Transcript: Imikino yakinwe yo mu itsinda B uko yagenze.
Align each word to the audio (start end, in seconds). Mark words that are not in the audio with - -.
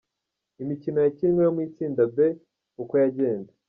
Imikino 0.61 0.97
yakinwe 1.05 1.41
yo 1.45 1.51
mu 1.55 1.61
itsinda 1.67 2.01
B 2.13 2.15
uko 2.81 2.93
yagenze. 3.03 3.51